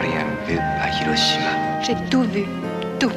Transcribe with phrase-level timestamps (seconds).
[0.00, 1.80] Rien vu à Hiroshima.
[1.82, 2.44] J'ai tout vu,
[2.98, 3.12] tout.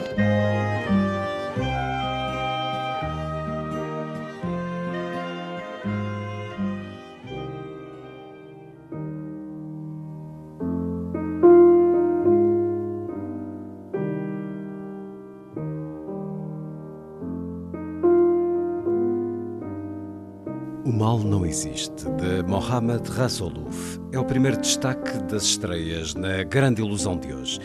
[20.88, 26.82] O Mal Não Existe, de Mohammad Rasuluf, é o primeiro destaque das estreias na Grande
[26.82, 27.60] Ilusão de hoje.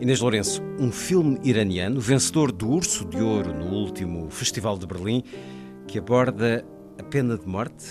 [0.00, 5.22] Inês Lourenço, um filme iraniano, vencedor do Urso de Ouro no último Festival de Berlim,
[5.86, 6.64] que aborda
[6.98, 7.84] a pena de morte?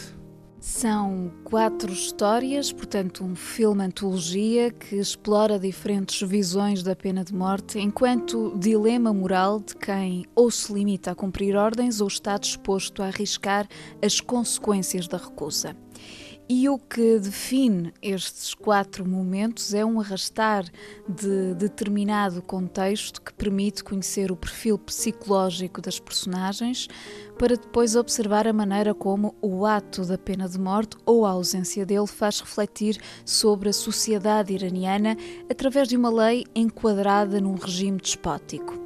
[0.62, 7.80] São quatro histórias, portanto, um filme antologia que explora diferentes visões da pena de morte
[7.80, 13.08] enquanto dilema moral de quem ou se limita a cumprir ordens ou está disposto a
[13.08, 13.68] arriscar
[14.04, 15.76] as consequências da recusa.
[16.54, 20.66] E o que define estes quatro momentos é um arrastar
[21.08, 26.90] de determinado contexto que permite conhecer o perfil psicológico das personagens
[27.40, 31.86] para depois observar a maneira como o ato da pena de morte ou a ausência
[31.86, 35.16] dele faz refletir sobre a sociedade iraniana
[35.50, 38.81] através de uma lei enquadrada num regime despótico.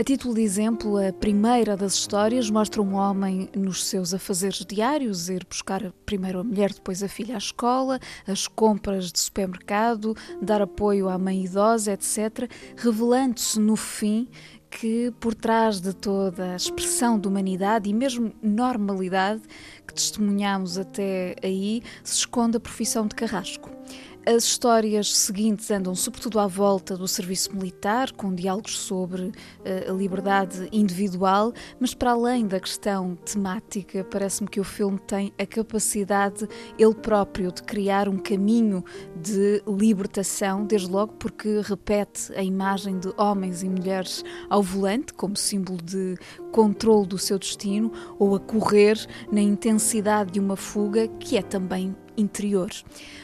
[0.00, 5.28] A título de exemplo, a primeira das histórias mostra um homem nos seus afazeres diários,
[5.28, 10.62] ir buscar primeiro a mulher, depois a filha à escola, as compras de supermercado, dar
[10.62, 14.26] apoio à mãe idosa, etc., revelando-se no fim
[14.70, 19.42] que por trás de toda a expressão de humanidade e mesmo normalidade
[19.86, 23.68] que testemunhamos até aí se esconde a profissão de carrasco.
[24.30, 29.32] As histórias seguintes andam sobretudo à volta do serviço militar, com diálogos sobre
[29.64, 35.32] eh, a liberdade individual, mas para além da questão temática, parece-me que o filme tem
[35.36, 36.48] a capacidade,
[36.78, 38.84] ele próprio, de criar um caminho
[39.20, 45.36] de libertação, desde logo porque repete a imagem de homens e mulheres ao volante, como
[45.36, 46.16] símbolo de
[46.52, 48.96] controle do seu destino, ou a correr
[49.32, 52.70] na intensidade de uma fuga que é também interior.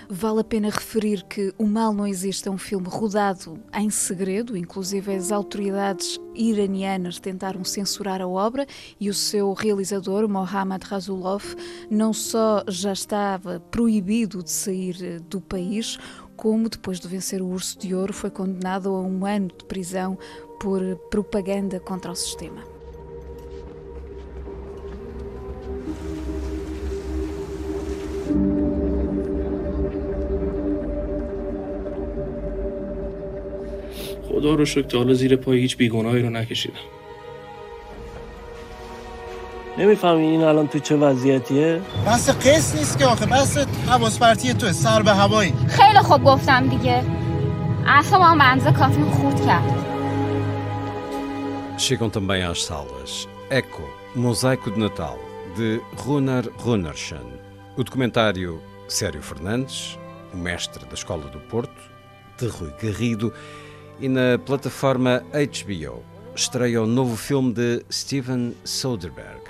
[0.09, 4.57] Vale a pena referir que O Mal Não Existe é um filme rodado em segredo,
[4.57, 8.67] inclusive as autoridades iranianas tentaram censurar a obra
[9.01, 11.45] e o seu realizador, Mohammad Rasulov,
[11.91, 15.99] não só já estava proibido de sair do país,
[16.37, 20.19] como depois de vencer o Urso de Ouro foi condenado a um ano de prisão
[20.61, 20.81] por
[21.11, 22.77] propaganda contra o sistema.
[34.36, 36.76] خدا رو شکر تا حالا زیر پای هیچ بیگناهی رو نکشیدم
[39.78, 44.72] نمیفهمی این الان تو چه وضعیتیه؟ بس قصد نیست که آخه بس حواس پرتی تو
[44.72, 47.04] سر به هوایی خیلی خوب گفتم دیگه
[47.88, 49.82] اعصابم به اندازه کافی خورد کرد
[51.78, 55.18] Chegam também às salas Eco, Mosaico de Natal,
[55.58, 57.28] de Runar Runarsson,
[57.76, 59.98] o documentário Sério Fernandes,
[60.32, 61.82] o mestre da Escola do Porto,
[62.38, 63.34] de Rui Garrido,
[64.01, 66.03] e na plataforma HBO
[66.34, 69.43] estreia o novo filme de Steven Soderbergh,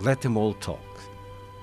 [0.00, 0.80] Let Them All Talk.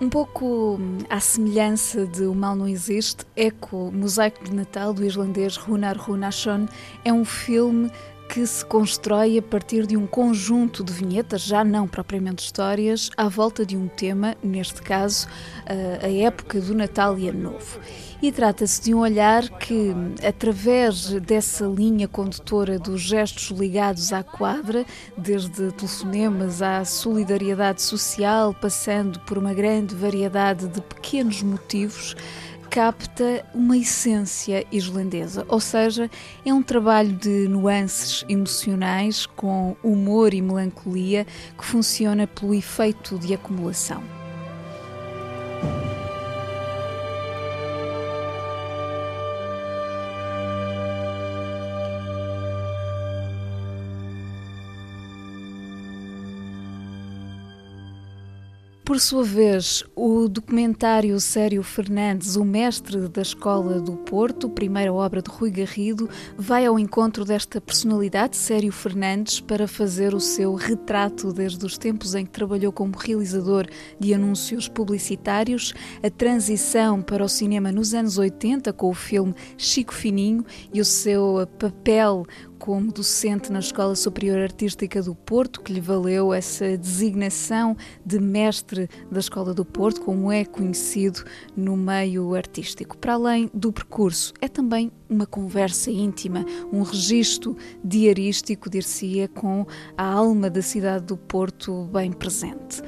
[0.02, 5.06] Um pouco hum, à semelhança de O Mal Não Existe, Eco, Mosaico de Natal, do
[5.06, 6.68] irlandês Runar Runarsson,
[7.06, 7.90] é um filme
[8.30, 13.30] que se constrói a partir de um conjunto de vinhetas, já não propriamente histórias, à
[13.30, 15.28] volta de um tema, neste caso,
[16.02, 17.80] a época do Natal e Ano Novo.
[18.22, 19.94] E trata-se de um olhar que,
[20.26, 24.86] através dessa linha condutora dos gestos ligados à quadra,
[25.18, 32.16] desde telefonemas à solidariedade social, passando por uma grande variedade de pequenos motivos,
[32.70, 36.10] capta uma essência islandesa, ou seja,
[36.46, 41.26] é um trabalho de nuances emocionais com humor e melancolia
[41.58, 44.25] que funciona pelo efeito de acumulação.
[58.86, 65.24] Por sua vez, o documentário Sério Fernandes, o mestre da Escola do Porto, primeira obra
[65.24, 71.34] de Rui Garrido, vai ao encontro desta personalidade, Sério Fernandes, para fazer o seu retrato
[71.34, 73.66] desde os tempos em que trabalhou como realizador
[74.00, 75.74] de anúncios publicitários,
[76.04, 80.86] a transição para o cinema nos anos 80 com o filme Chico Fininho e o
[80.86, 82.24] seu papel
[82.66, 88.90] como docente na Escola Superior Artística do Porto, que lhe valeu essa designação de mestre
[89.12, 91.24] da Escola do Porto, como é conhecido
[91.56, 92.98] no meio artístico.
[92.98, 100.04] Para além do percurso, é também uma conversa íntima, um registro diarístico, dir-se-ia, com a
[100.04, 102.82] alma da cidade do Porto bem presente.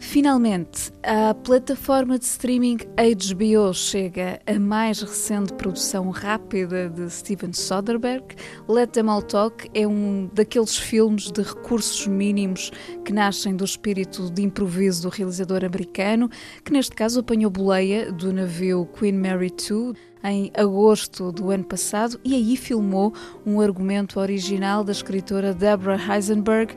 [0.00, 8.36] Finalmente, a plataforma de streaming HBO chega a mais recente produção rápida de Steven Soderbergh.
[8.68, 12.70] Let Them All Talk é um daqueles filmes de recursos mínimos
[13.04, 16.30] que nascem do espírito de improviso do realizador americano,
[16.64, 22.18] que neste caso apanhou boleia do navio Queen Mary II em agosto do ano passado
[22.24, 23.12] e aí filmou
[23.46, 26.74] um argumento original da escritora Deborah Heisenberg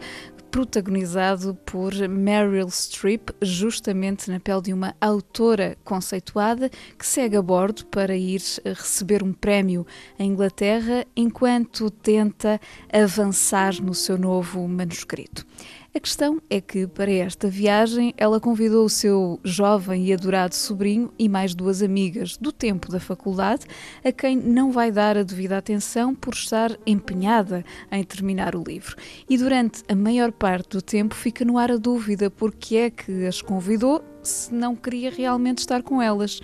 [0.51, 6.69] protagonizado por Meryl Streep, justamente na pele de uma autora conceituada
[6.99, 9.87] que segue a bordo para ir receber um prémio
[10.19, 12.59] em Inglaterra enquanto tenta
[12.91, 15.45] avançar no seu novo manuscrito.
[15.93, 21.11] A questão é que, para esta viagem, ela convidou o seu jovem e adorado sobrinho
[21.19, 23.65] e mais duas amigas do tempo da faculdade,
[24.01, 28.95] a quem não vai dar a devida atenção por estar empenhada em terminar o livro.
[29.29, 33.25] E durante a maior parte do tempo fica no ar a dúvida porque é que
[33.25, 36.39] as convidou se não queria realmente estar com elas.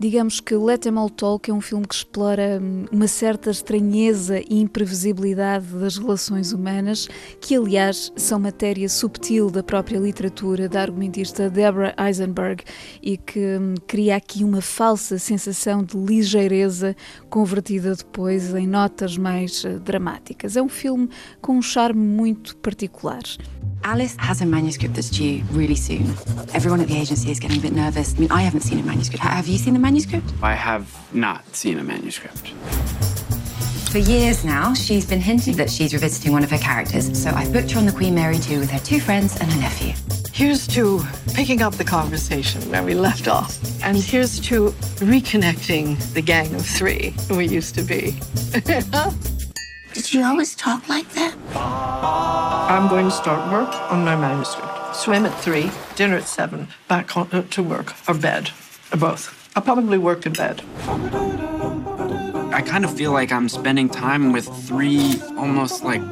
[0.00, 4.40] Digamos que Let Them All Talk é um filme que explora hum, uma certa estranheza
[4.48, 7.06] e imprevisibilidade das relações humanas,
[7.38, 12.64] que aliás são matéria subtil da própria literatura da argumentista Deborah Eisenberg
[13.02, 16.96] e que hum, cria aqui uma falsa sensação de ligeireza
[17.28, 20.56] convertida depois em notas mais uh, dramáticas.
[20.56, 21.10] É um filme
[21.42, 23.20] com um charme muito particular.
[23.82, 26.14] Alice has a manuscript that's due really soon.
[26.54, 28.14] Everyone at the agency is getting a bit nervous.
[28.14, 29.22] I mean, I haven't seen a manuscript.
[29.22, 29.89] Have you seen the manuscript?
[30.42, 32.50] I have not seen a manuscript.
[33.90, 37.20] For years now, she's been hinting that she's revisiting one of her characters.
[37.20, 39.60] So I've booked her on the Queen Mary 2 with her two friends and her
[39.60, 39.94] nephew.
[40.32, 41.02] Here's to
[41.34, 43.58] picking up the conversation where we left off.
[43.82, 44.70] And here's to
[45.00, 48.14] reconnecting the gang of three we used to be.
[49.92, 51.34] Did you always talk like that?
[51.56, 54.94] I'm going to start work on my manuscript.
[54.94, 58.50] Swim at three, dinner at seven, back on, uh, to work, or bed,
[58.92, 59.39] or both.
[59.56, 60.62] I'll probably work in bed.
[62.52, 66.02] I kind of feel like I'm spending time with three almost like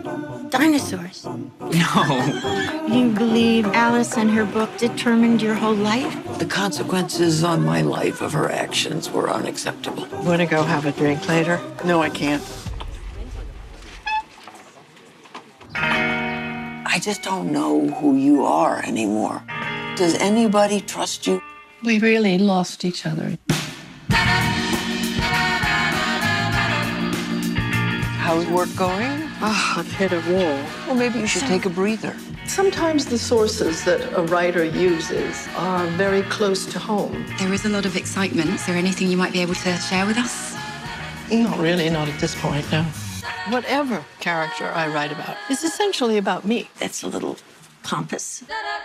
[0.50, 1.24] Dinosaurs.
[1.60, 2.86] no.
[2.88, 6.38] You believe Alice and her book determined your whole life?
[6.38, 10.06] The consequences on my life of her actions were unacceptable.
[10.24, 11.60] Want to go have a drink later?
[11.84, 12.42] No, I can't.
[15.74, 19.42] I just don't know who you are anymore.
[19.96, 21.42] Does anybody trust you?
[21.84, 23.38] We really lost each other.
[28.18, 29.22] How's work going?
[29.40, 30.58] Oh, I've hit a wall.
[30.86, 32.16] Well, maybe you should take a breather.
[32.46, 37.24] Sometimes the sources that a writer uses are very close to home.
[37.38, 38.50] There is a lot of excitement.
[38.50, 40.56] Is there anything you might be able to share with us?
[41.30, 42.82] Not really, not at this point, no.
[43.50, 46.68] Whatever character I write about is essentially about me.
[46.80, 47.38] That's a little
[47.84, 48.42] pompous.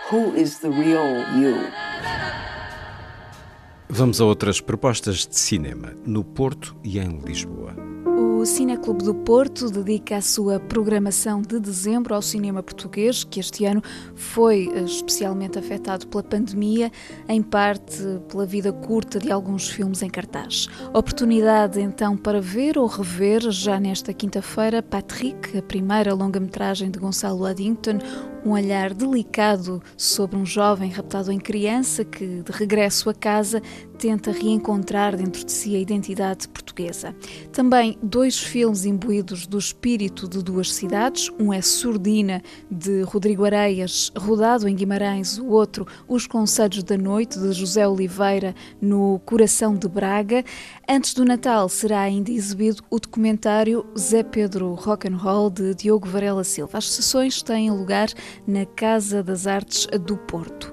[0.08, 1.70] Who is the real you?
[3.96, 7.93] Vamos a outras propostas de cinema no Porto e em Lisboa.
[8.44, 13.64] O Cineclube do Porto dedica a sua programação de dezembro ao cinema português, que este
[13.64, 13.82] ano
[14.14, 16.92] foi eh, especialmente afetado pela pandemia,
[17.26, 17.96] em parte
[18.28, 20.68] pela vida curta de alguns filmes em cartaz.
[20.92, 27.46] Oportunidade então para ver ou rever, já nesta quinta-feira, Patrick, a primeira longa-metragem de Gonçalo
[27.46, 27.96] Addington,
[28.44, 33.62] um olhar delicado sobre um jovem raptado em criança que, de regresso a casa,
[33.98, 36.63] tenta reencontrar dentro de si a identidade portuguesa.
[37.52, 44.10] Também dois filmes imbuídos do espírito de duas cidades, um é Surdina, de Rodrigo Areias,
[44.16, 49.88] rodado em Guimarães, o outro Os Conselhos da Noite, de José Oliveira, no coração de
[49.88, 50.44] Braga.
[50.88, 56.78] Antes do Natal será ainda exibido o documentário Zé Pedro Rock'n'Roll, de Diogo Varela Silva.
[56.78, 58.08] As sessões têm lugar
[58.46, 60.72] na Casa das Artes do Porto.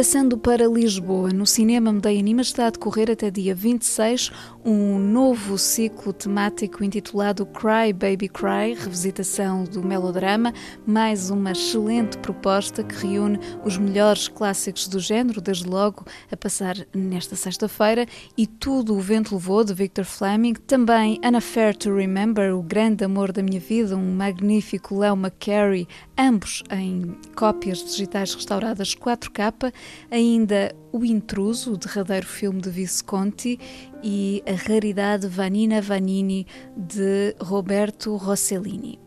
[0.00, 4.30] Passando para Lisboa, no Cinema Medeia Anima está a decorrer até dia 26
[4.64, 10.54] um novo ciclo temático intitulado Cry Baby Cry, revisitação do melodrama,
[10.86, 16.76] mais uma excelente proposta que reúne os melhores clássicos do género, desde logo a passar
[16.94, 22.54] nesta sexta-feira, e tudo o vento levou de Victor Fleming, também An Affair to Remember,
[22.54, 25.86] o grande amor da minha vida, um magnífico Leo McCarey,
[26.20, 29.72] ambos em cópias digitais restauradas 4K,
[30.10, 33.58] ainda O Intruso, o derradeiro filme de Visconti,
[34.02, 36.46] e a raridade Vanina Vanini
[36.76, 38.98] de Roberto Rossellini.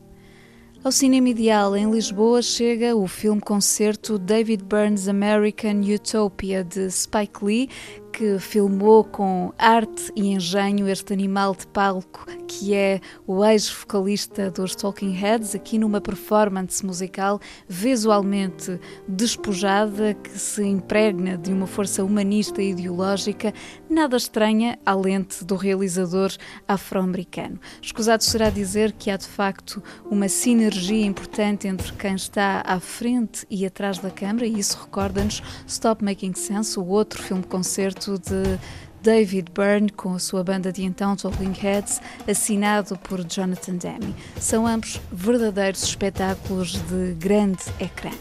[0.83, 7.69] Ao Cinema Ideal em Lisboa chega o filme-concerto David Burns' American Utopia de Spike Lee,
[8.13, 12.27] que filmou com arte e engenho este animal de palco
[12.59, 20.63] que é o ex-vocalista dos Talking Heads, aqui numa performance musical visualmente despojada, que se
[20.63, 23.51] impregna de uma força humanista e ideológica,
[23.89, 26.31] nada estranha à lente do realizador
[26.67, 27.59] afro-americano.
[27.81, 33.47] Escusado será dizer que há de facto uma sinergia importante entre quem está à frente
[33.49, 38.59] e atrás da câmara, e isso recorda-nos Stop Making Sense, o outro filme-concerto de
[39.01, 44.15] David Byrne com a sua banda de então Talking Heads, assinado por Jonathan Demme.
[44.39, 48.11] São ambos verdadeiros espetáculos de grande ecrã.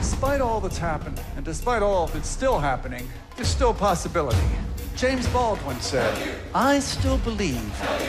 [0.00, 4.38] Despite all that's happened, and despite all that's still happening, there's still possibility.
[4.96, 6.12] James Baldwin said,
[6.54, 7.62] I still believe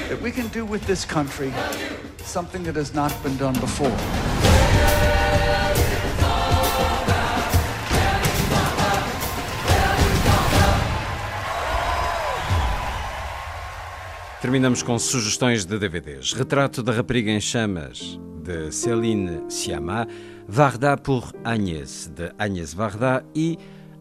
[0.09, 1.53] that we can do with this country
[2.23, 4.48] something that has not been done before.
[14.49, 16.33] Terminamos com sugestões de DVDs.
[16.33, 20.07] Retrato da Rapariga em Chamas, de Céline Sciamma,
[20.47, 23.59] Varda por Agnès, de Agnès Varda e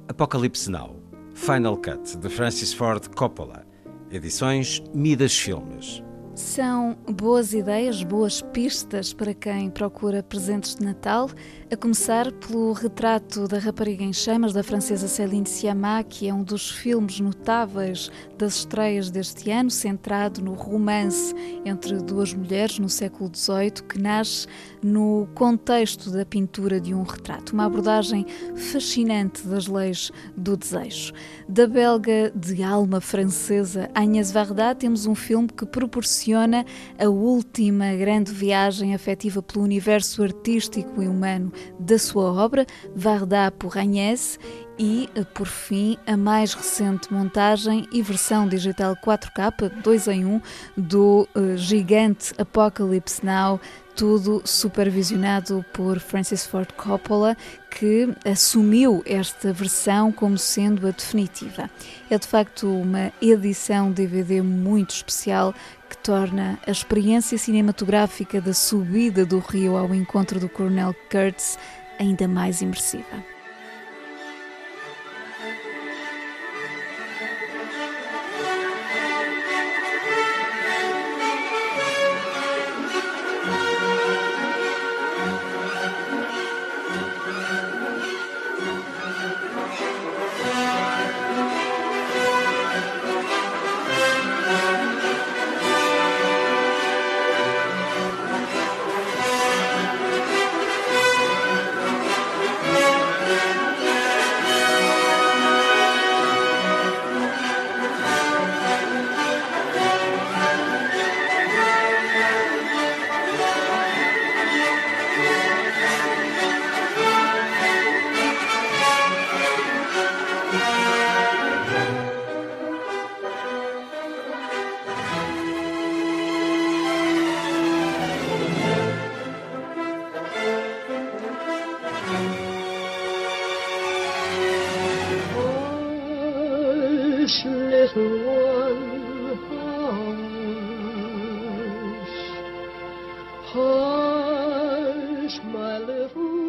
[0.09, 1.03] Apocalipse Now,
[1.35, 3.67] Final Cut, de Francis Ford Coppola.
[4.11, 6.03] Edições Midas Filmes.
[6.39, 11.29] São boas ideias, boas pistas para quem procura presentes de Natal,
[11.69, 16.45] a começar pelo retrato da rapariga em chamas da francesa Céline Sciamma, que é um
[16.45, 23.29] dos filmes notáveis das estreias deste ano, centrado no romance entre duas mulheres no século
[23.35, 24.47] XVIII, que nasce
[24.81, 31.13] no contexto da pintura de um retrato, uma abordagem fascinante das leis do desejo.
[31.49, 38.33] Da belga de alma francesa Agnès Varda, temos um filme que proporciona a última grande
[38.33, 44.39] viagem afetiva pelo universo artístico e humano da sua obra, Varda por Agnès,
[44.79, 50.41] e, por fim, a mais recente montagem e versão digital 4K 2 em 1
[50.77, 53.61] do uh, gigante Apocalypse Now,
[53.97, 57.37] tudo supervisionado por Francis Ford Coppola,
[57.69, 61.69] que assumiu esta versão como sendo a definitiva.
[62.09, 65.53] É de facto uma edição DVD muito especial
[65.89, 71.59] que torna a experiência cinematográfica da subida do rio ao encontro do Coronel Kurtz
[71.99, 73.38] ainda mais imersiva.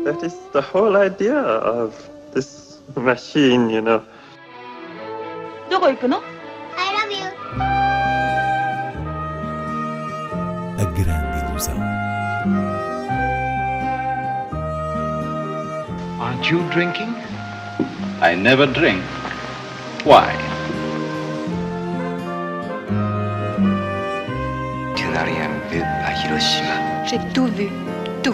[0.08, 1.94] That is the whole idea of
[2.32, 4.02] this machine, you know.
[5.70, 6.18] どこ行くの
[6.76, 7.24] I love you.
[10.78, 11.74] A grande ilusão.
[16.20, 17.14] Aren't you drinking?
[18.20, 19.02] I never drink.
[20.04, 20.34] Why?
[24.96, 27.06] Tu n'as rien vu à Hiroshima.
[27.06, 27.68] J'ai tout vu.
[28.22, 28.30] Tu.